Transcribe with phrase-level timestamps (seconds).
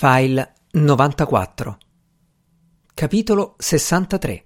[0.00, 1.78] File 94
[2.94, 4.44] Capitolo 63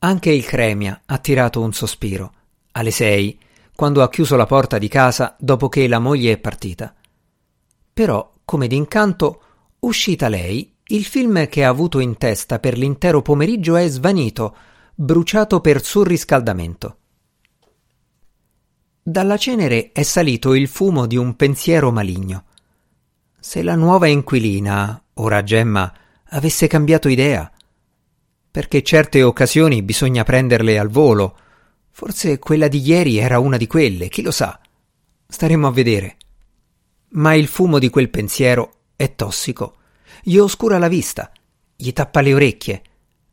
[0.00, 2.32] Anche il Cremia ha tirato un sospiro,
[2.72, 3.40] alle sei,
[3.74, 6.94] quando ha chiuso la porta di casa dopo che la moglie è partita.
[7.90, 9.42] Però, come d'incanto,
[9.78, 14.54] uscita lei, il film che ha avuto in testa per l'intero pomeriggio è svanito,
[14.94, 16.98] bruciato per surriscaldamento.
[19.02, 22.44] Dalla cenere è salito il fumo di un pensiero maligno.
[23.46, 25.92] Se la nuova inquilina, ora Gemma,
[26.30, 27.52] avesse cambiato idea.
[28.50, 31.36] Perché certe occasioni bisogna prenderle al volo.
[31.90, 34.58] Forse quella di ieri era una di quelle, chi lo sa.
[35.28, 36.16] Staremo a vedere.
[37.10, 39.76] Ma il fumo di quel pensiero è tossico.
[40.22, 41.30] Gli oscura la vista,
[41.76, 42.82] gli tappa le orecchie,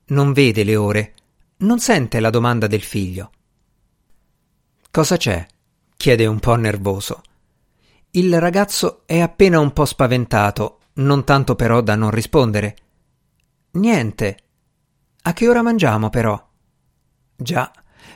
[0.08, 1.14] non vede le ore,
[1.60, 3.32] non sente la domanda del figlio.
[4.92, 5.48] Cosa c'è?
[5.96, 7.22] chiede un po' nervoso.
[8.14, 12.76] Il ragazzo è appena un po' spaventato, non tanto però da non rispondere.
[13.72, 14.38] Niente.
[15.22, 16.50] A che ora mangiamo però?
[17.38, 17.72] Già,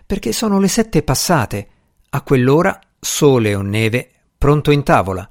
[0.05, 1.69] perché sono le sette passate.
[2.09, 5.29] A quell'ora, sole o neve, pronto in tavola.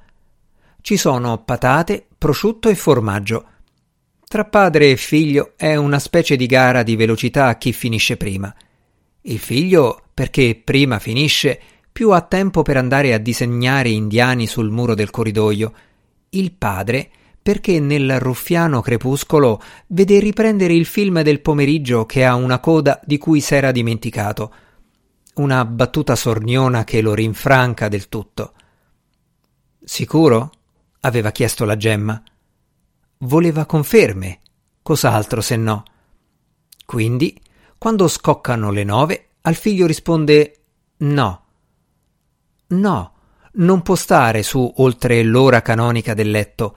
[0.80, 3.48] Ci sono patate, prosciutto e formaggio.
[4.26, 8.54] Tra padre e figlio è una specie di gara di velocità a chi finisce prima.
[9.20, 11.60] Il figlio perché prima finisce
[11.94, 15.72] più ha tempo per andare a disegnare indiani sul muro del corridoio.
[16.30, 17.08] Il padre
[17.40, 23.16] perché nel ruffiano crepuscolo vede riprendere il film del pomeriggio che ha una coda di
[23.16, 24.52] cui s'era dimenticato.
[25.34, 28.54] Una battuta sorniona che lo rinfranca del tutto.
[29.84, 30.50] Sicuro?
[31.02, 32.20] aveva chiesto la gemma.
[33.18, 34.40] Voleva conferme,
[34.82, 35.84] cos'altro se no.
[36.84, 37.40] Quindi,
[37.78, 40.58] quando scoccano le nove, al figlio risponde
[40.96, 41.43] no.
[42.68, 43.12] No,
[43.52, 46.76] non può stare su oltre l'ora canonica del letto.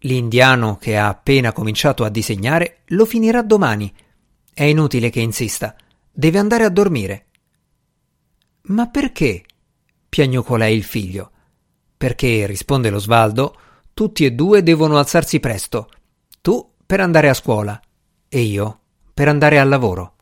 [0.00, 3.92] L'indiano che ha appena cominciato a disegnare lo finirà domani.
[4.52, 5.74] È inutile che insista.
[6.10, 7.26] Deve andare a dormire.
[8.62, 9.44] Ma perché?
[10.08, 11.30] piagnucolò il figlio.
[11.96, 13.54] Perché, risponde lo Svaldo,
[13.94, 15.88] tutti e due devono alzarsi presto.
[16.40, 17.80] Tu per andare a scuola
[18.28, 18.80] e io
[19.12, 20.14] per andare al lavoro.